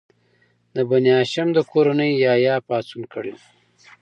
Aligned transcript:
د 0.75 0.77
بني 0.89 1.11
هاشم 1.17 1.47
د 1.53 1.59
کورنۍ 1.71 2.11
یحیی 2.23 2.55
پاڅون 2.67 3.01
کړی 3.13 3.31
و. 3.37 3.41